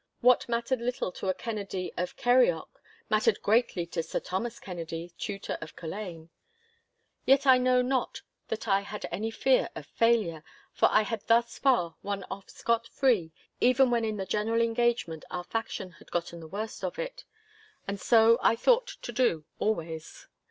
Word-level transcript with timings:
What 0.21 0.49
mattered 0.49 0.81
little 0.81 1.11
to 1.11 1.29
a 1.29 1.33
Kennedy 1.35 1.93
of 1.95 2.17
Kirrieoch, 2.17 2.81
mattered 3.07 3.39
greatly 3.43 3.85
to 3.85 4.01
Sir 4.01 4.19
Thomas 4.19 4.59
Kennedy, 4.59 5.13
Tutor 5.19 5.59
of 5.61 5.75
Culzean. 5.75 6.29
Yet 7.23 7.45
I 7.45 7.59
know 7.59 7.83
not 7.83 8.23
that 8.47 8.67
I 8.67 8.81
had 8.81 9.05
any 9.11 9.29
great 9.29 9.39
fear 9.39 9.69
of 9.75 9.85
failure, 9.85 10.43
for 10.73 10.89
I 10.91 11.03
had 11.03 11.27
thus 11.27 11.59
far 11.59 11.97
won 12.01 12.23
off 12.31 12.49
scot 12.49 12.87
free, 12.87 13.31
even 13.59 13.91
when 13.91 14.03
in 14.03 14.17
the 14.17 14.25
general 14.25 14.59
engagement 14.63 15.23
our 15.29 15.43
faction 15.43 15.91
had 15.91 16.09
gotten 16.09 16.39
the 16.39 16.47
worst 16.47 16.83
of 16.83 16.97
it. 16.97 17.23
And 17.87 17.99
so 18.01 18.39
I 18.41 18.55
thought 18.55 18.87
to 19.03 19.11
do 19.11 19.45
always. 19.59 20.27